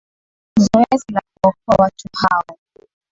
[0.59, 2.57] zoezi la kuwaokoa watu hao